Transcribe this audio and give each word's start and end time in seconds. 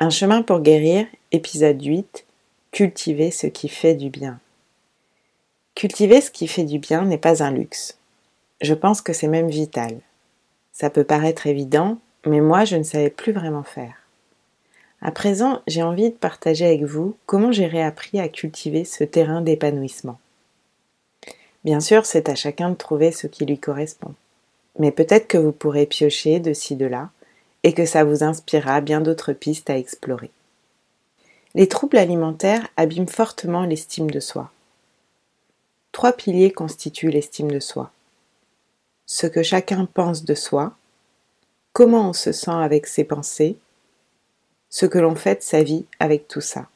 Un 0.00 0.10
chemin 0.10 0.42
pour 0.42 0.60
guérir, 0.60 1.06
épisode 1.32 1.82
8. 1.82 2.24
Cultiver 2.70 3.32
ce 3.32 3.48
qui 3.48 3.68
fait 3.68 3.96
du 3.96 4.10
bien. 4.10 4.38
Cultiver 5.74 6.20
ce 6.20 6.30
qui 6.30 6.46
fait 6.46 6.62
du 6.62 6.78
bien 6.78 7.04
n'est 7.04 7.18
pas 7.18 7.42
un 7.42 7.50
luxe. 7.50 7.98
Je 8.60 8.74
pense 8.74 9.00
que 9.00 9.12
c'est 9.12 9.26
même 9.26 9.48
vital. 9.48 9.98
Ça 10.72 10.88
peut 10.88 11.02
paraître 11.02 11.48
évident, 11.48 11.98
mais 12.24 12.40
moi 12.40 12.64
je 12.64 12.76
ne 12.76 12.84
savais 12.84 13.10
plus 13.10 13.32
vraiment 13.32 13.64
faire. 13.64 13.94
À 15.02 15.10
présent, 15.10 15.62
j'ai 15.66 15.82
envie 15.82 16.10
de 16.10 16.14
partager 16.14 16.66
avec 16.66 16.84
vous 16.84 17.16
comment 17.26 17.50
j'ai 17.50 17.66
réappris 17.66 18.20
à 18.20 18.28
cultiver 18.28 18.84
ce 18.84 19.02
terrain 19.02 19.40
d'épanouissement. 19.40 20.20
Bien 21.64 21.80
sûr, 21.80 22.06
c'est 22.06 22.28
à 22.28 22.36
chacun 22.36 22.70
de 22.70 22.76
trouver 22.76 23.10
ce 23.10 23.26
qui 23.26 23.44
lui 23.44 23.58
correspond. 23.58 24.14
Mais 24.78 24.92
peut-être 24.92 25.26
que 25.26 25.38
vous 25.38 25.50
pourrez 25.50 25.86
piocher 25.86 26.38
de 26.38 26.52
ci 26.52 26.76
de 26.76 26.86
là 26.86 27.10
et 27.68 27.74
que 27.74 27.84
ça 27.84 28.02
vous 28.02 28.24
inspirera 28.24 28.80
bien 28.80 29.02
d'autres 29.02 29.34
pistes 29.34 29.68
à 29.68 29.76
explorer. 29.76 30.30
Les 31.54 31.68
troubles 31.68 31.98
alimentaires 31.98 32.66
abîment 32.78 33.06
fortement 33.06 33.66
l'estime 33.66 34.10
de 34.10 34.20
soi. 34.20 34.50
Trois 35.92 36.14
piliers 36.14 36.50
constituent 36.50 37.10
l'estime 37.10 37.50
de 37.50 37.60
soi. 37.60 37.90
Ce 39.04 39.26
que 39.26 39.42
chacun 39.42 39.84
pense 39.84 40.24
de 40.24 40.34
soi, 40.34 40.78
comment 41.74 42.08
on 42.08 42.12
se 42.14 42.32
sent 42.32 42.50
avec 42.50 42.86
ses 42.86 43.04
pensées, 43.04 43.58
ce 44.70 44.86
que 44.86 44.98
l'on 44.98 45.14
fait 45.14 45.40
de 45.40 45.42
sa 45.42 45.62
vie 45.62 45.84
avec 46.00 46.26
tout 46.26 46.40
ça. 46.40 46.68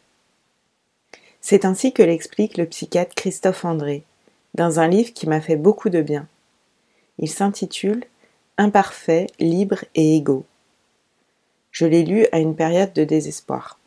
C'est 1.40 1.64
ainsi 1.64 1.94
que 1.94 2.02
l'explique 2.02 2.58
le 2.58 2.66
psychiatre 2.66 3.14
Christophe 3.14 3.64
André 3.64 4.02
dans 4.52 4.78
un 4.78 4.88
livre 4.88 5.14
qui 5.14 5.26
m'a 5.26 5.40
fait 5.40 5.56
beaucoup 5.56 5.88
de 5.88 6.02
bien. 6.02 6.28
Il 7.18 7.30
s'intitule 7.30 8.04
Imparfait, 8.58 9.28
libre 9.40 9.86
et 9.94 10.18
égaux. 10.18 10.44
Je 11.72 11.86
l'ai 11.86 12.04
lu 12.04 12.26
à 12.32 12.38
une 12.38 12.54
période 12.54 12.92
de 12.92 13.02
désespoir. 13.02 13.78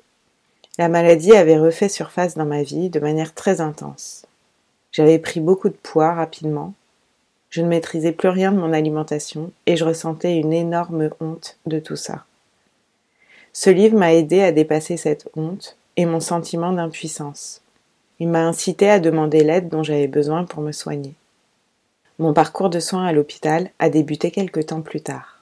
La 0.78 0.90
maladie 0.90 1.34
avait 1.34 1.58
refait 1.58 1.88
surface 1.88 2.36
dans 2.36 2.46
ma 2.46 2.64
vie 2.64 2.90
de 2.90 3.00
manière 3.00 3.34
très 3.34 3.62
intense. 3.62 4.26
J'avais 4.92 5.20
pris 5.20 5.40
beaucoup 5.40 5.70
de 5.70 5.78
poids 5.82 6.14
rapidement. 6.14 6.74
Je 7.50 7.62
ne 7.62 7.68
maîtrisais 7.68 8.12
plus 8.12 8.30
rien 8.30 8.52
de 8.52 8.58
mon 8.58 8.74
alimentation 8.74 9.52
et 9.68 9.78
je 9.78 9.86
ressentais 9.86 10.36
une 10.38 10.52
énorme 10.52 11.10
honte 11.22 11.58
de 11.68 11.80
tout 11.80 11.96
ça. 11.96 12.26
Ce 13.54 13.70
livre 13.70 13.98
m'a 13.98 14.14
aidé 14.14 14.42
à 14.42 14.52
dépasser 14.52 14.98
cette 14.98 15.30
honte 15.38 15.78
et 15.96 16.06
mon 16.06 16.20
sentiment 16.20 16.74
d'impuissance. 16.74 17.62
Il 18.20 18.30
m'a 18.30 18.46
incité 18.46 18.90
à 18.90 19.00
demander 19.00 19.44
l'aide 19.44 19.70
dont 19.70 19.84
j'avais 19.84 20.08
besoin 20.08 20.44
pour 20.44 20.62
me 20.62 20.72
soigner. 20.72 21.14
Mon 22.18 22.34
parcours 22.34 22.70
de 22.70 22.80
soins 22.80 23.06
à 23.06 23.14
l'hôpital 23.14 23.70
a 23.78 23.90
débuté 23.90 24.32
quelque 24.32 24.60
temps 24.60 24.82
plus 24.82 25.02
tard. 25.02 25.35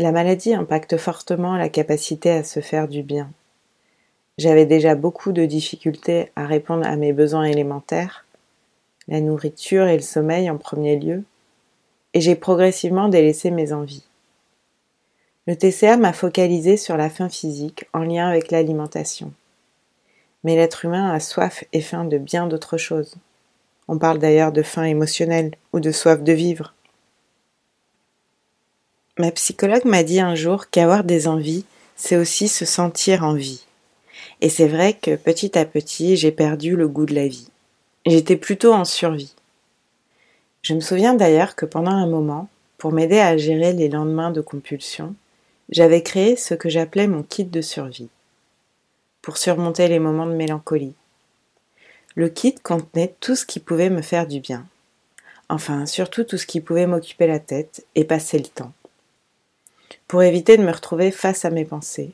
La 0.00 0.12
maladie 0.12 0.54
impacte 0.54 0.96
fortement 0.96 1.56
la 1.56 1.68
capacité 1.68 2.30
à 2.30 2.44
se 2.44 2.60
faire 2.60 2.86
du 2.86 3.02
bien. 3.02 3.32
J'avais 4.38 4.64
déjà 4.64 4.94
beaucoup 4.94 5.32
de 5.32 5.44
difficultés 5.44 6.30
à 6.36 6.46
répondre 6.46 6.86
à 6.86 6.94
mes 6.94 7.12
besoins 7.12 7.42
élémentaires, 7.42 8.24
la 9.08 9.20
nourriture 9.20 9.88
et 9.88 9.96
le 9.96 10.02
sommeil 10.02 10.48
en 10.50 10.56
premier 10.56 10.96
lieu, 10.96 11.24
et 12.14 12.20
j'ai 12.20 12.36
progressivement 12.36 13.08
délaissé 13.08 13.50
mes 13.50 13.72
envies. 13.72 14.04
Le 15.48 15.56
TCA 15.56 15.96
m'a 15.96 16.12
focalisé 16.12 16.76
sur 16.76 16.96
la 16.96 17.10
faim 17.10 17.28
physique 17.28 17.86
en 17.92 18.04
lien 18.04 18.28
avec 18.28 18.52
l'alimentation. 18.52 19.32
Mais 20.44 20.54
l'être 20.54 20.84
humain 20.84 21.10
a 21.10 21.18
soif 21.18 21.64
et 21.72 21.80
faim 21.80 22.04
de 22.04 22.18
bien 22.18 22.46
d'autres 22.46 22.76
choses. 22.76 23.16
On 23.88 23.98
parle 23.98 24.20
d'ailleurs 24.20 24.52
de 24.52 24.62
faim 24.62 24.84
émotionnelle 24.84 25.56
ou 25.72 25.80
de 25.80 25.90
soif 25.90 26.22
de 26.22 26.32
vivre. 26.32 26.74
Ma 29.20 29.32
psychologue 29.32 29.84
m'a 29.84 30.04
dit 30.04 30.20
un 30.20 30.36
jour 30.36 30.70
qu'avoir 30.70 31.02
des 31.02 31.26
envies, 31.26 31.64
c'est 31.96 32.14
aussi 32.14 32.46
se 32.46 32.64
sentir 32.64 33.24
en 33.24 33.34
vie. 33.34 33.64
Et 34.40 34.48
c'est 34.48 34.68
vrai 34.68 34.92
que 34.92 35.16
petit 35.16 35.58
à 35.58 35.64
petit, 35.64 36.16
j'ai 36.16 36.30
perdu 36.30 36.76
le 36.76 36.86
goût 36.86 37.04
de 37.04 37.16
la 37.16 37.26
vie. 37.26 37.48
J'étais 38.06 38.36
plutôt 38.36 38.72
en 38.72 38.84
survie. 38.84 39.34
Je 40.62 40.72
me 40.72 40.80
souviens 40.80 41.14
d'ailleurs 41.14 41.56
que 41.56 41.66
pendant 41.66 41.90
un 41.90 42.06
moment, 42.06 42.48
pour 42.78 42.92
m'aider 42.92 43.18
à 43.18 43.36
gérer 43.36 43.72
les 43.72 43.88
lendemains 43.88 44.30
de 44.30 44.40
compulsion, 44.40 45.16
j'avais 45.68 46.04
créé 46.04 46.36
ce 46.36 46.54
que 46.54 46.68
j'appelais 46.68 47.08
mon 47.08 47.24
kit 47.24 47.44
de 47.44 47.60
survie, 47.60 48.10
pour 49.20 49.36
surmonter 49.36 49.88
les 49.88 49.98
moments 49.98 50.26
de 50.26 50.34
mélancolie. 50.34 50.94
Le 52.14 52.28
kit 52.28 52.54
contenait 52.54 53.16
tout 53.18 53.34
ce 53.34 53.44
qui 53.44 53.58
pouvait 53.58 53.90
me 53.90 54.02
faire 54.02 54.28
du 54.28 54.38
bien, 54.38 54.64
enfin 55.48 55.86
surtout 55.86 56.22
tout 56.22 56.38
ce 56.38 56.46
qui 56.46 56.60
pouvait 56.60 56.86
m'occuper 56.86 57.26
la 57.26 57.40
tête 57.40 57.84
et 57.96 58.04
passer 58.04 58.38
le 58.38 58.46
temps 58.46 58.72
pour 60.08 60.22
éviter 60.22 60.56
de 60.56 60.62
me 60.64 60.72
retrouver 60.72 61.10
face 61.10 61.44
à 61.44 61.50
mes 61.50 61.66
pensées, 61.66 62.12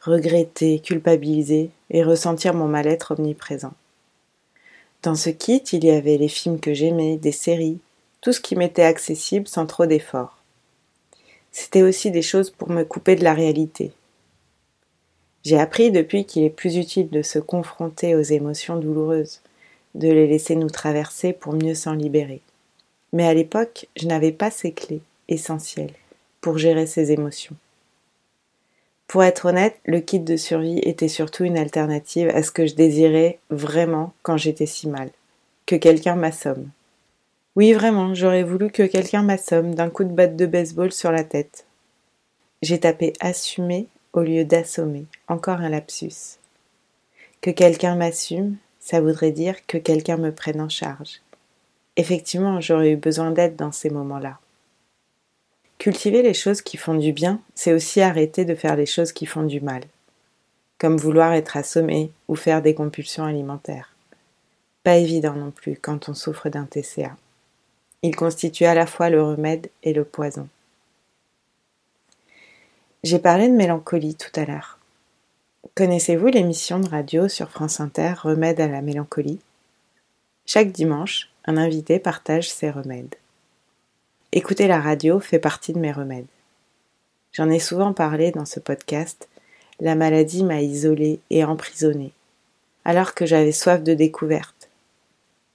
regretter, 0.00 0.80
culpabiliser 0.80 1.70
et 1.90 2.02
ressentir 2.02 2.54
mon 2.54 2.66
mal-être 2.66 3.14
omniprésent. 3.16 3.74
Dans 5.02 5.14
ce 5.14 5.28
kit, 5.28 5.62
il 5.72 5.84
y 5.84 5.90
avait 5.90 6.16
les 6.16 6.28
films 6.28 6.58
que 6.58 6.72
j'aimais, 6.72 7.16
des 7.18 7.32
séries, 7.32 7.78
tout 8.22 8.32
ce 8.32 8.40
qui 8.40 8.56
m'était 8.56 8.82
accessible 8.82 9.46
sans 9.46 9.66
trop 9.66 9.84
d'efforts. 9.84 10.38
C'était 11.52 11.82
aussi 11.82 12.10
des 12.10 12.22
choses 12.22 12.50
pour 12.50 12.70
me 12.70 12.84
couper 12.84 13.16
de 13.16 13.24
la 13.24 13.34
réalité. 13.34 13.92
J'ai 15.44 15.60
appris 15.60 15.90
depuis 15.90 16.24
qu'il 16.24 16.42
est 16.42 16.50
plus 16.50 16.76
utile 16.76 17.10
de 17.10 17.22
se 17.22 17.38
confronter 17.38 18.16
aux 18.16 18.22
émotions 18.22 18.76
douloureuses, 18.78 19.40
de 19.94 20.08
les 20.08 20.26
laisser 20.26 20.56
nous 20.56 20.70
traverser 20.70 21.34
pour 21.34 21.52
mieux 21.52 21.74
s'en 21.74 21.92
libérer. 21.92 22.40
Mais 23.12 23.26
à 23.26 23.34
l'époque, 23.34 23.88
je 23.94 24.06
n'avais 24.06 24.32
pas 24.32 24.50
ces 24.50 24.72
clés 24.72 25.02
essentielles 25.28 25.94
pour 26.46 26.58
gérer 26.58 26.86
ses 26.86 27.10
émotions. 27.10 27.56
Pour 29.08 29.24
être 29.24 29.46
honnête, 29.46 29.80
le 29.84 29.98
kit 29.98 30.20
de 30.20 30.36
survie 30.36 30.78
était 30.78 31.08
surtout 31.08 31.42
une 31.42 31.58
alternative 31.58 32.28
à 32.28 32.44
ce 32.44 32.52
que 32.52 32.66
je 32.66 32.76
désirais 32.76 33.40
vraiment 33.50 34.12
quand 34.22 34.36
j'étais 34.36 34.64
si 34.64 34.86
mal. 34.86 35.10
Que 35.66 35.74
quelqu'un 35.74 36.14
m'assomme. 36.14 36.68
Oui, 37.56 37.72
vraiment, 37.72 38.14
j'aurais 38.14 38.44
voulu 38.44 38.70
que 38.70 38.84
quelqu'un 38.84 39.22
m'assomme 39.22 39.74
d'un 39.74 39.90
coup 39.90 40.04
de 40.04 40.12
batte 40.12 40.36
de 40.36 40.46
baseball 40.46 40.92
sur 40.92 41.10
la 41.10 41.24
tête. 41.24 41.66
J'ai 42.62 42.78
tapé 42.78 43.12
assumer 43.18 43.88
au 44.12 44.20
lieu 44.20 44.44
d'assommer. 44.44 45.06
Encore 45.26 45.58
un 45.58 45.70
lapsus. 45.70 46.38
Que 47.40 47.50
quelqu'un 47.50 47.96
m'assume, 47.96 48.54
ça 48.78 49.00
voudrait 49.00 49.32
dire 49.32 49.66
que 49.66 49.78
quelqu'un 49.78 50.16
me 50.16 50.30
prenne 50.30 50.60
en 50.60 50.68
charge. 50.68 51.22
Effectivement, 51.96 52.60
j'aurais 52.60 52.92
eu 52.92 52.96
besoin 52.96 53.32
d'aide 53.32 53.56
dans 53.56 53.72
ces 53.72 53.90
moments-là. 53.90 54.38
Cultiver 55.78 56.22
les 56.22 56.34
choses 56.34 56.62
qui 56.62 56.76
font 56.76 56.94
du 56.94 57.12
bien, 57.12 57.40
c'est 57.54 57.72
aussi 57.72 58.00
arrêter 58.00 58.44
de 58.44 58.54
faire 58.54 58.76
les 58.76 58.86
choses 58.86 59.12
qui 59.12 59.26
font 59.26 59.42
du 59.42 59.60
mal, 59.60 59.82
comme 60.78 60.96
vouloir 60.96 61.32
être 61.32 61.56
assommé 61.56 62.10
ou 62.28 62.34
faire 62.34 62.62
des 62.62 62.74
compulsions 62.74 63.24
alimentaires. 63.24 63.94
Pas 64.82 64.96
évident 64.96 65.34
non 65.34 65.50
plus 65.50 65.76
quand 65.76 66.08
on 66.08 66.14
souffre 66.14 66.48
d'un 66.48 66.64
TCA. 66.64 67.16
Il 68.02 68.16
constitue 68.16 68.64
à 68.64 68.74
la 68.74 68.86
fois 68.86 69.10
le 69.10 69.22
remède 69.22 69.68
et 69.82 69.92
le 69.92 70.04
poison. 70.04 70.48
J'ai 73.02 73.18
parlé 73.18 73.48
de 73.48 73.54
mélancolie 73.54 74.14
tout 74.14 74.32
à 74.40 74.44
l'heure. 74.44 74.78
Connaissez-vous 75.74 76.28
l'émission 76.28 76.80
de 76.80 76.88
radio 76.88 77.28
sur 77.28 77.50
France 77.50 77.80
Inter 77.80 78.14
Remède 78.22 78.60
à 78.60 78.68
la 78.68 78.80
mélancolie? 78.80 79.40
Chaque 80.46 80.72
dimanche, 80.72 81.30
un 81.44 81.56
invité 81.56 81.98
partage 81.98 82.50
ses 82.50 82.70
remèdes. 82.70 83.16
Écouter 84.36 84.68
la 84.68 84.82
radio 84.82 85.18
fait 85.18 85.38
partie 85.38 85.72
de 85.72 85.78
mes 85.78 85.92
remèdes. 85.92 86.26
J'en 87.32 87.48
ai 87.48 87.58
souvent 87.58 87.94
parlé 87.94 88.32
dans 88.32 88.44
ce 88.44 88.60
podcast. 88.60 89.30
La 89.80 89.94
maladie 89.94 90.44
m'a 90.44 90.60
isolée 90.60 91.20
et 91.30 91.42
emprisonnée, 91.42 92.12
alors 92.84 93.14
que 93.14 93.24
j'avais 93.24 93.50
soif 93.50 93.82
de 93.82 93.94
découverte. 93.94 94.68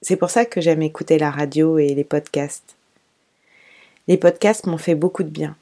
C'est 0.00 0.16
pour 0.16 0.30
ça 0.30 0.46
que 0.46 0.60
j'aime 0.60 0.82
écouter 0.82 1.16
la 1.16 1.30
radio 1.30 1.78
et 1.78 1.94
les 1.94 2.02
podcasts. 2.02 2.74
Les 4.08 4.16
podcasts 4.16 4.66
m'ont 4.66 4.78
fait 4.78 4.96
beaucoup 4.96 5.22
de 5.22 5.28
bien. 5.28 5.54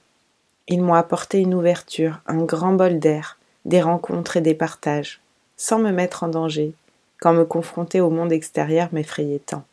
Ils 0.67 0.81
m'ont 0.81 0.95
apporté 0.95 1.41
une 1.41 1.53
ouverture, 1.53 2.23
un 2.25 2.43
grand 2.43 2.73
bol 2.73 3.01
d'air, 3.01 3.39
des 3.67 3.83
rencontres 3.83 4.39
et 4.39 4.41
des 4.41 4.55
partages, 4.55 5.21
sans 5.59 5.79
me 5.79 5.91
mettre 5.91 6.23
en 6.23 6.29
danger, 6.29 6.73
quand 7.21 7.35
me 7.35 7.45
confronter 7.45 8.01
au 8.01 8.09
monde 8.09 8.33
extérieur 8.33 8.89
m'effrayait 8.93 9.41
tant. 9.41 9.65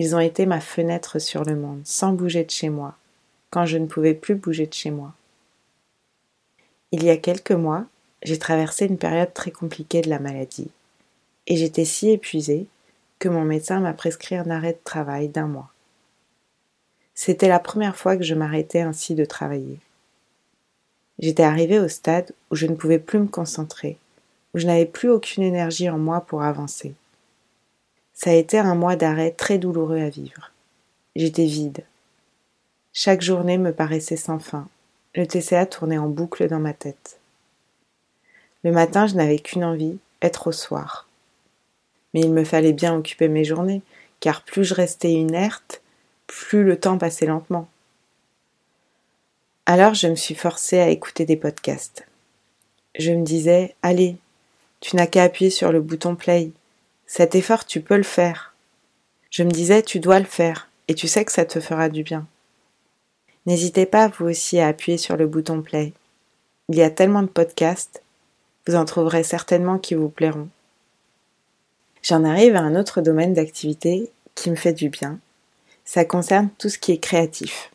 Ils 0.00 0.14
ont 0.14 0.20
été 0.20 0.46
ma 0.46 0.60
fenêtre 0.60 1.18
sur 1.18 1.42
le 1.42 1.56
monde, 1.56 1.80
sans 1.84 2.12
bouger 2.12 2.44
de 2.44 2.52
chez 2.52 2.68
moi, 2.68 2.94
quand 3.50 3.66
je 3.66 3.78
ne 3.78 3.86
pouvais 3.86 4.14
plus 4.14 4.36
bouger 4.36 4.68
de 4.68 4.72
chez 4.72 4.92
moi. 4.92 5.12
Il 6.92 7.02
y 7.02 7.10
a 7.10 7.16
quelques 7.16 7.50
mois, 7.50 7.84
j'ai 8.22 8.38
traversé 8.38 8.86
une 8.86 8.96
période 8.96 9.34
très 9.34 9.50
compliquée 9.50 10.00
de 10.00 10.08
la 10.08 10.20
maladie, 10.20 10.70
et 11.48 11.56
j'étais 11.56 11.84
si 11.84 12.10
épuisée 12.10 12.68
que 13.18 13.28
mon 13.28 13.42
médecin 13.42 13.80
m'a 13.80 13.92
prescrit 13.92 14.36
un 14.36 14.48
arrêt 14.50 14.74
de 14.74 14.84
travail 14.84 15.26
d'un 15.26 15.48
mois. 15.48 15.72
C'était 17.16 17.48
la 17.48 17.58
première 17.58 17.96
fois 17.96 18.16
que 18.16 18.22
je 18.22 18.36
m'arrêtais 18.36 18.82
ainsi 18.82 19.16
de 19.16 19.24
travailler. 19.24 19.80
J'étais 21.18 21.42
arrivée 21.42 21.80
au 21.80 21.88
stade 21.88 22.32
où 22.52 22.54
je 22.54 22.68
ne 22.68 22.76
pouvais 22.76 23.00
plus 23.00 23.18
me 23.18 23.26
concentrer, 23.26 23.98
où 24.54 24.58
je 24.60 24.66
n'avais 24.68 24.86
plus 24.86 25.10
aucune 25.10 25.42
énergie 25.42 25.90
en 25.90 25.98
moi 25.98 26.20
pour 26.20 26.44
avancer. 26.44 26.94
Ça 28.20 28.30
a 28.30 28.34
été 28.34 28.58
un 28.58 28.74
mois 28.74 28.96
d'arrêt 28.96 29.30
très 29.30 29.58
douloureux 29.58 30.00
à 30.00 30.08
vivre. 30.08 30.50
J'étais 31.14 31.46
vide. 31.46 31.84
Chaque 32.92 33.22
journée 33.22 33.58
me 33.58 33.72
paraissait 33.72 34.16
sans 34.16 34.40
fin, 34.40 34.66
le 35.14 35.24
TCA 35.24 35.66
tournait 35.66 35.98
en 35.98 36.08
boucle 36.08 36.48
dans 36.48 36.58
ma 36.58 36.72
tête. 36.72 37.20
Le 38.64 38.72
matin, 38.72 39.06
je 39.06 39.14
n'avais 39.14 39.38
qu'une 39.38 39.64
envie, 39.64 39.98
être 40.20 40.48
au 40.48 40.52
soir. 40.52 41.06
Mais 42.12 42.22
il 42.22 42.32
me 42.32 42.42
fallait 42.42 42.72
bien 42.72 42.96
occuper 42.96 43.28
mes 43.28 43.44
journées, 43.44 43.82
car 44.18 44.42
plus 44.42 44.64
je 44.64 44.74
restais 44.74 45.12
inerte, 45.12 45.80
plus 46.26 46.64
le 46.64 46.76
temps 46.76 46.98
passait 46.98 47.26
lentement. 47.26 47.68
Alors 49.64 49.94
je 49.94 50.08
me 50.08 50.16
suis 50.16 50.34
forcée 50.34 50.80
à 50.80 50.88
écouter 50.88 51.24
des 51.24 51.36
podcasts. 51.36 52.04
Je 52.98 53.12
me 53.12 53.22
disais, 53.22 53.76
allez, 53.82 54.16
tu 54.80 54.96
n'as 54.96 55.06
qu'à 55.06 55.22
appuyer 55.22 55.52
sur 55.52 55.70
le 55.70 55.80
bouton 55.80 56.16
play. 56.16 56.50
Cet 57.08 57.34
effort, 57.34 57.64
tu 57.64 57.80
peux 57.80 57.96
le 57.96 58.02
faire. 58.02 58.54
Je 59.30 59.42
me 59.42 59.50
disais, 59.50 59.82
tu 59.82 59.98
dois 59.98 60.20
le 60.20 60.26
faire, 60.26 60.68
et 60.88 60.94
tu 60.94 61.08
sais 61.08 61.24
que 61.24 61.32
ça 61.32 61.46
te 61.46 61.58
fera 61.58 61.88
du 61.88 62.02
bien. 62.02 62.26
N'hésitez 63.46 63.86
pas, 63.86 64.08
vous 64.08 64.26
aussi, 64.26 64.60
à 64.60 64.68
appuyer 64.68 64.98
sur 64.98 65.16
le 65.16 65.26
bouton 65.26 65.62
play. 65.62 65.94
Il 66.68 66.76
y 66.76 66.82
a 66.82 66.90
tellement 66.90 67.22
de 67.22 67.28
podcasts, 67.28 68.02
vous 68.66 68.76
en 68.76 68.84
trouverez 68.84 69.22
certainement 69.22 69.78
qui 69.78 69.94
vous 69.94 70.10
plairont. 70.10 70.48
J'en 72.02 72.24
arrive 72.24 72.54
à 72.56 72.60
un 72.60 72.76
autre 72.76 73.00
domaine 73.00 73.32
d'activité 73.32 74.10
qui 74.34 74.50
me 74.50 74.56
fait 74.56 74.74
du 74.74 74.90
bien. 74.90 75.18
Ça 75.86 76.04
concerne 76.04 76.50
tout 76.58 76.68
ce 76.68 76.78
qui 76.78 76.92
est 76.92 76.98
créatif. 76.98 77.72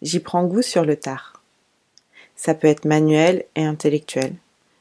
J'y 0.00 0.20
prends 0.20 0.44
goût 0.44 0.62
sur 0.62 0.86
le 0.86 0.96
tard. 0.96 1.42
Ça 2.36 2.54
peut 2.54 2.68
être 2.68 2.86
manuel 2.86 3.44
et 3.54 3.66
intellectuel. 3.66 4.34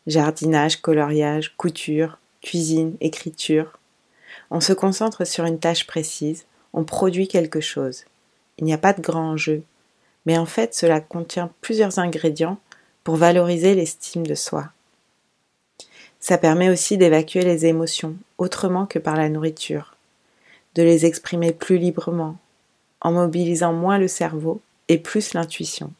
Jardinage, 0.07 0.81
coloriage, 0.81 1.53
couture, 1.57 2.17
cuisine, 2.45 2.95
écriture. 3.01 3.79
On 4.51 4.61
se 4.61 4.71
concentre 4.71 5.25
sur 5.25 5.45
une 5.45 5.59
tâche 5.59 5.87
précise, 5.87 6.45
on 6.73 6.83
produit 6.83 7.27
quelque 7.27 7.59
chose. 7.59 8.05
Il 8.59 8.65
n'y 8.65 8.73
a 8.73 8.77
pas 8.77 8.93
de 8.93 9.01
grand 9.01 9.31
enjeu, 9.31 9.63
mais 10.25 10.37
en 10.37 10.45
fait 10.45 10.75
cela 10.75 11.01
contient 11.01 11.49
plusieurs 11.61 11.97
ingrédients 11.97 12.59
pour 13.03 13.15
valoriser 13.15 13.73
l'estime 13.73 14.27
de 14.27 14.35
soi. 14.35 14.69
Ça 16.19 16.37
permet 16.37 16.69
aussi 16.69 16.97
d'évacuer 16.97 17.41
les 17.41 17.65
émotions 17.65 18.15
autrement 18.37 18.85
que 18.85 18.99
par 18.99 19.15
la 19.15 19.27
nourriture, 19.27 19.95
de 20.75 20.83
les 20.83 21.05
exprimer 21.05 21.51
plus 21.51 21.77
librement, 21.77 22.37
en 23.01 23.11
mobilisant 23.11 23.73
moins 23.73 23.97
le 23.97 24.07
cerveau 24.07 24.61
et 24.87 24.99
plus 24.99 25.33
l'intuition. 25.33 25.91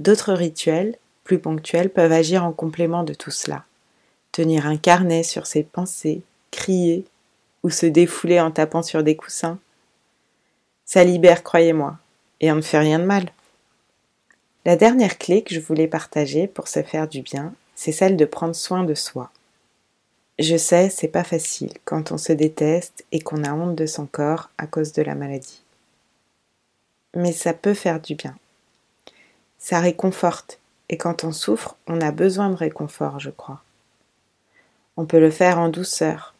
D'autres 0.00 0.32
rituels, 0.32 0.96
plus 1.24 1.38
ponctuels, 1.38 1.90
peuvent 1.90 2.12
agir 2.12 2.44
en 2.44 2.52
complément 2.52 3.04
de 3.04 3.14
tout 3.14 3.30
cela. 3.30 3.64
Tenir 4.36 4.66
un 4.66 4.76
carnet 4.76 5.22
sur 5.22 5.46
ses 5.46 5.62
pensées, 5.62 6.20
crier 6.50 7.06
ou 7.62 7.70
se 7.70 7.86
défouler 7.86 8.38
en 8.38 8.50
tapant 8.50 8.82
sur 8.82 9.02
des 9.02 9.16
coussins. 9.16 9.58
Ça 10.84 11.04
libère, 11.04 11.42
croyez-moi, 11.42 11.96
et 12.42 12.52
on 12.52 12.56
ne 12.56 12.60
fait 12.60 12.78
rien 12.78 12.98
de 12.98 13.04
mal. 13.04 13.30
La 14.66 14.76
dernière 14.76 15.16
clé 15.16 15.42
que 15.42 15.54
je 15.54 15.60
voulais 15.60 15.88
partager 15.88 16.48
pour 16.48 16.68
se 16.68 16.82
faire 16.82 17.08
du 17.08 17.22
bien, 17.22 17.54
c'est 17.74 17.92
celle 17.92 18.18
de 18.18 18.26
prendre 18.26 18.54
soin 18.54 18.84
de 18.84 18.94
soi. 18.94 19.30
Je 20.38 20.58
sais, 20.58 20.90
c'est 20.90 21.08
pas 21.08 21.24
facile 21.24 21.72
quand 21.86 22.12
on 22.12 22.18
se 22.18 22.34
déteste 22.34 23.06
et 23.12 23.20
qu'on 23.20 23.42
a 23.42 23.54
honte 23.54 23.74
de 23.74 23.86
son 23.86 24.04
corps 24.04 24.50
à 24.58 24.66
cause 24.66 24.92
de 24.92 25.00
la 25.00 25.14
maladie 25.14 25.62
mais 27.16 27.32
ça 27.32 27.54
peut 27.54 27.74
faire 27.74 27.98
du 27.98 28.14
bien. 28.14 28.36
Ça 29.58 29.80
réconforte, 29.80 30.60
et 30.90 30.98
quand 30.98 31.24
on 31.24 31.32
souffre, 31.32 31.76
on 31.86 32.00
a 32.00 32.12
besoin 32.12 32.50
de 32.50 32.54
réconfort, 32.54 33.18
je 33.18 33.30
crois. 33.30 33.62
On 34.96 35.06
peut 35.06 35.20
le 35.20 35.30
faire 35.30 35.58
en 35.58 35.68
douceur, 35.68 36.34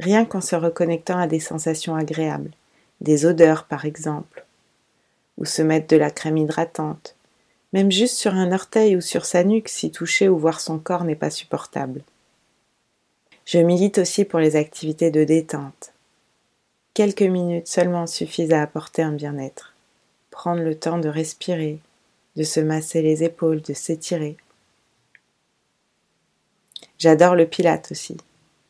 rien 0.00 0.24
qu'en 0.24 0.40
se 0.40 0.56
reconnectant 0.56 1.18
à 1.18 1.26
des 1.26 1.40
sensations 1.40 1.94
agréables, 1.94 2.50
des 3.00 3.26
odeurs 3.26 3.64
par 3.64 3.84
exemple, 3.84 4.44
ou 5.38 5.44
se 5.44 5.62
mettre 5.62 5.88
de 5.88 5.96
la 5.96 6.10
crème 6.10 6.36
hydratante, 6.36 7.14
même 7.72 7.90
juste 7.90 8.16
sur 8.16 8.34
un 8.34 8.52
orteil 8.52 8.96
ou 8.96 9.00
sur 9.00 9.24
sa 9.24 9.44
nuque 9.44 9.68
si 9.68 9.90
toucher 9.90 10.28
ou 10.28 10.38
voir 10.38 10.60
son 10.60 10.78
corps 10.78 11.04
n'est 11.04 11.14
pas 11.14 11.30
supportable. 11.30 12.02
Je 13.44 13.58
milite 13.58 13.98
aussi 13.98 14.24
pour 14.24 14.38
les 14.38 14.56
activités 14.56 15.10
de 15.10 15.24
détente, 15.24 15.92
Quelques 16.96 17.20
minutes 17.20 17.68
seulement 17.68 18.06
suffisent 18.06 18.54
à 18.54 18.62
apporter 18.62 19.02
un 19.02 19.12
bien-être. 19.12 19.74
Prendre 20.30 20.62
le 20.62 20.74
temps 20.74 20.96
de 20.96 21.10
respirer, 21.10 21.78
de 22.36 22.42
se 22.42 22.58
masser 22.58 23.02
les 23.02 23.22
épaules, 23.22 23.60
de 23.60 23.74
s'étirer. 23.74 24.38
J'adore 26.98 27.34
le 27.34 27.46
pilate 27.46 27.92
aussi. 27.92 28.16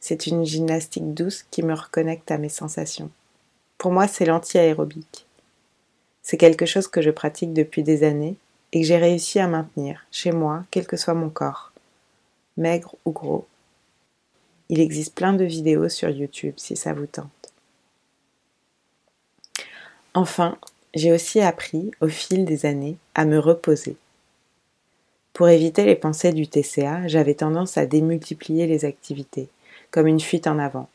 C'est 0.00 0.26
une 0.26 0.44
gymnastique 0.44 1.14
douce 1.14 1.44
qui 1.50 1.62
me 1.62 1.74
reconnecte 1.74 2.30
à 2.30 2.38
mes 2.38 2.48
sensations. 2.48 3.10
Pour 3.78 3.92
moi, 3.92 4.08
c'est 4.08 4.24
l'anti-aérobique. 4.24 5.26
C'est 6.22 6.36
quelque 6.36 6.66
chose 6.66 6.88
que 6.88 7.02
je 7.02 7.10
pratique 7.10 7.52
depuis 7.52 7.82
des 7.82 8.02
années 8.02 8.36
et 8.72 8.80
que 8.80 8.86
j'ai 8.86 8.96
réussi 8.96 9.38
à 9.38 9.46
maintenir 9.46 10.04
chez 10.10 10.32
moi, 10.32 10.64
quel 10.70 10.86
que 10.86 10.96
soit 10.96 11.14
mon 11.14 11.30
corps, 11.30 11.72
maigre 12.56 12.96
ou 13.04 13.12
gros. 13.12 13.46
Il 14.68 14.80
existe 14.80 15.14
plein 15.14 15.32
de 15.32 15.44
vidéos 15.44 15.88
sur 15.88 16.10
YouTube 16.10 16.54
si 16.56 16.76
ça 16.76 16.92
vous 16.92 17.06
tente. 17.06 17.30
Enfin, 20.14 20.58
j'ai 20.94 21.12
aussi 21.12 21.40
appris, 21.40 21.90
au 22.00 22.08
fil 22.08 22.44
des 22.44 22.66
années, 22.66 22.96
à 23.14 23.24
me 23.24 23.38
reposer. 23.38 23.96
Pour 25.36 25.50
éviter 25.50 25.84
les 25.84 25.96
pensées 25.96 26.32
du 26.32 26.48
TCA, 26.48 27.08
j'avais 27.08 27.34
tendance 27.34 27.76
à 27.76 27.84
démultiplier 27.84 28.66
les 28.66 28.86
activités, 28.86 29.50
comme 29.90 30.06
une 30.06 30.18
fuite 30.18 30.46
en 30.46 30.58
avant. 30.58 30.88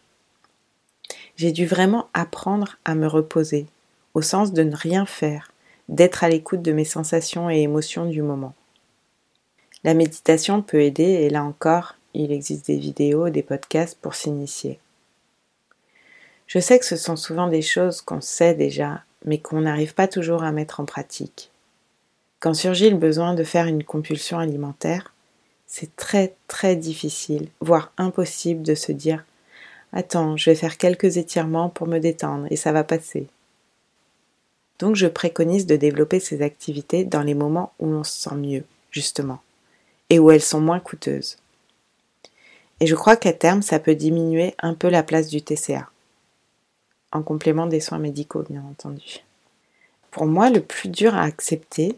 J'ai 1.35 1.51
dû 1.51 1.67
vraiment 1.67 2.07
apprendre 2.15 2.79
à 2.83 2.95
me 2.95 3.05
reposer, 3.05 3.67
au 4.15 4.23
sens 4.23 4.51
de 4.51 4.63
ne 4.63 4.75
rien 4.75 5.05
faire, 5.05 5.51
d'être 5.89 6.23
à 6.23 6.29
l'écoute 6.29 6.63
de 6.63 6.71
mes 6.71 6.85
sensations 6.85 7.51
et 7.51 7.59
émotions 7.59 8.05
du 8.05 8.23
moment. 8.23 8.55
La 9.83 9.93
méditation 9.93 10.63
peut 10.63 10.81
aider 10.81 11.03
et 11.03 11.29
là 11.29 11.43
encore, 11.43 11.93
il 12.15 12.31
existe 12.31 12.65
des 12.65 12.77
vidéos, 12.77 13.29
des 13.29 13.43
podcasts 13.43 13.99
pour 14.01 14.15
s'initier. 14.15 14.79
Je 16.47 16.57
sais 16.57 16.79
que 16.79 16.85
ce 16.85 16.97
sont 16.97 17.15
souvent 17.15 17.45
des 17.45 17.61
choses 17.61 18.01
qu'on 18.01 18.21
sait 18.21 18.55
déjà 18.55 19.03
mais 19.23 19.37
qu'on 19.37 19.61
n'arrive 19.61 19.93
pas 19.93 20.07
toujours 20.07 20.41
à 20.41 20.51
mettre 20.51 20.79
en 20.79 20.85
pratique. 20.85 21.51
Quand 22.41 22.55
surgit 22.55 22.89
le 22.89 22.97
besoin 22.97 23.35
de 23.35 23.43
faire 23.43 23.67
une 23.67 23.83
compulsion 23.83 24.39
alimentaire, 24.39 25.13
c'est 25.67 25.95
très 25.95 26.33
très 26.47 26.75
difficile, 26.75 27.47
voire 27.61 27.93
impossible 27.97 28.63
de 28.63 28.73
se 28.73 28.91
dire 28.91 29.23
Attends, 29.93 30.37
je 30.37 30.49
vais 30.49 30.55
faire 30.55 30.77
quelques 30.77 31.17
étirements 31.17 31.69
pour 31.69 31.85
me 31.85 31.99
détendre 31.99 32.47
et 32.49 32.55
ça 32.55 32.71
va 32.71 32.83
passer. 32.83 33.27
Donc 34.79 34.95
je 34.95 35.05
préconise 35.05 35.67
de 35.67 35.75
développer 35.75 36.19
ces 36.19 36.41
activités 36.41 37.05
dans 37.05 37.21
les 37.21 37.35
moments 37.35 37.73
où 37.77 37.85
l'on 37.85 38.03
se 38.03 38.17
sent 38.29 38.35
mieux, 38.35 38.63
justement, 38.89 39.39
et 40.09 40.17
où 40.17 40.31
elles 40.31 40.41
sont 40.41 40.61
moins 40.61 40.79
coûteuses. 40.79 41.37
Et 42.79 42.87
je 42.87 42.95
crois 42.95 43.17
qu'à 43.17 43.33
terme, 43.33 43.61
ça 43.61 43.77
peut 43.77 43.93
diminuer 43.93 44.55
un 44.57 44.73
peu 44.73 44.89
la 44.89 45.03
place 45.03 45.27
du 45.27 45.43
TCA 45.43 45.87
en 47.11 47.21
complément 47.21 47.67
des 47.67 47.81
soins 47.81 47.99
médicaux, 47.99 48.43
bien 48.49 48.63
entendu. 48.63 49.19
Pour 50.09 50.25
moi, 50.25 50.49
le 50.49 50.61
plus 50.61 50.89
dur 50.89 51.13
à 51.13 51.21
accepter, 51.21 51.95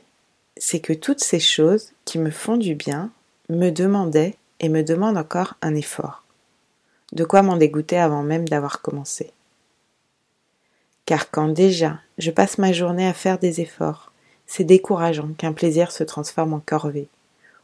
c'est 0.66 0.80
que 0.80 0.94
toutes 0.94 1.20
ces 1.20 1.42
choses 1.42 1.92
qui 2.06 2.18
me 2.18 2.32
font 2.32 2.56
du 2.56 2.74
bien 2.74 3.12
me 3.50 3.70
demandaient 3.70 4.38
et 4.62 4.70
me 4.70 4.82
demandent 4.82 5.18
encore 5.18 5.56
un 5.62 5.76
effort. 5.76 6.24
De 7.12 7.26
quoi 7.26 7.42
m'en 7.42 7.58
dégoûter 7.58 7.98
avant 7.98 8.24
même 8.24 8.48
d'avoir 8.48 8.82
commencé. 8.82 9.34
Car 11.06 11.30
quand 11.30 11.50
déjà 11.50 12.00
je 12.18 12.32
passe 12.32 12.60
ma 12.60 12.72
journée 12.72 13.06
à 13.06 13.14
faire 13.14 13.40
des 13.40 13.60
efforts, 13.60 14.14
c'est 14.48 14.64
décourageant 14.64 15.34
qu'un 15.38 15.52
plaisir 15.52 15.92
se 15.92 16.06
transforme 16.06 16.54
en 16.54 16.62
corvée, 16.62 17.10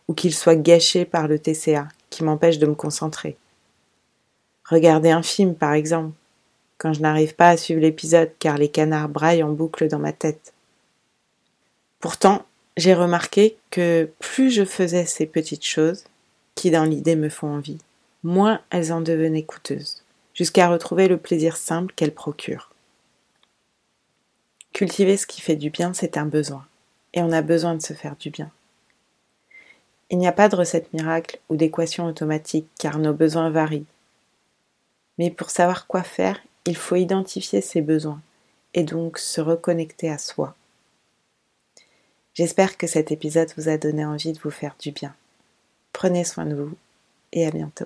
ou 0.10 0.14
qu'il 0.14 0.36
soit 0.36 0.58
gâché 0.58 1.06
par 1.06 1.30
le 1.30 1.40
TCA 1.40 1.88
qui 2.10 2.26
m'empêche 2.26 2.60
de 2.60 2.68
me 2.68 2.76
concentrer. 2.76 3.38
Regarder 4.66 5.12
un 5.12 5.24
film, 5.24 5.56
par 5.56 5.72
exemple, 5.72 6.12
quand 6.78 6.92
je 6.92 7.00
n'arrive 7.00 7.34
pas 7.36 7.48
à 7.48 7.56
suivre 7.56 7.80
l'épisode 7.80 8.32
car 8.40 8.58
les 8.58 8.70
canards 8.70 9.08
braillent 9.08 9.44
en 9.44 9.54
boucle 9.54 9.88
dans 9.88 10.00
ma 10.00 10.12
tête. 10.12 10.52
Pourtant, 12.02 12.46
j'ai 12.80 12.94
remarqué 12.94 13.58
que 13.72 14.10
plus 14.20 14.52
je 14.52 14.64
faisais 14.64 15.06
ces 15.06 15.26
petites 15.26 15.66
choses, 15.66 16.06
qui 16.56 16.72
dans 16.72 16.86
l'idée 16.86 17.18
me 17.18 17.30
font 17.30 17.56
envie, 17.56 17.80
moins 18.24 18.62
elles 18.70 18.94
en 18.94 19.02
devenaient 19.02 19.44
coûteuses, 19.44 20.02
jusqu'à 20.34 20.70
retrouver 20.70 21.08
le 21.08 21.18
plaisir 21.18 21.58
simple 21.58 21.94
qu'elles 21.94 22.14
procurent. 22.14 22.72
Cultiver 24.72 25.18
ce 25.18 25.28
qui 25.28 25.42
fait 25.42 25.58
du 25.58 25.70
bien, 25.70 25.94
c'est 25.94 26.16
un 26.16 26.26
besoin, 26.26 26.66
et 27.14 27.22
on 27.22 27.32
a 27.34 27.42
besoin 27.42 27.76
de 27.76 27.82
se 27.82 27.94
faire 27.94 28.16
du 28.16 28.30
bien. 28.30 28.50
Il 30.10 30.18
n'y 30.18 30.28
a 30.28 30.32
pas 30.32 30.48
de 30.48 30.56
recette 30.56 30.94
miracle 30.94 31.40
ou 31.50 31.56
d'équation 31.56 32.06
automatique 32.06 32.68
car 32.80 32.98
nos 32.98 33.14
besoins 33.14 33.50
varient. 33.50 33.86
Mais 35.18 35.30
pour 35.30 35.50
savoir 35.50 35.86
quoi 35.86 36.04
faire, 36.04 36.40
il 36.66 36.78
faut 36.78 36.96
identifier 36.96 37.62
ses 37.62 37.82
besoins 37.82 38.22
et 38.74 38.84
donc 38.84 39.18
se 39.18 39.42
reconnecter 39.42 40.10
à 40.10 40.18
soi. 40.18 40.56
J'espère 42.40 42.78
que 42.78 42.88
cet 42.88 43.12
épisode 43.12 43.52
vous 43.58 43.68
a 43.68 43.78
donné 43.78 44.06
envie 44.06 44.32
de 44.32 44.40
vous 44.40 44.50
faire 44.50 44.74
du 44.80 44.92
bien. 44.92 45.14
Prenez 45.92 46.24
soin 46.24 46.46
de 46.46 46.56
vous 46.56 46.74
et 47.34 47.46
à 47.46 47.52
bientôt. 47.52 47.84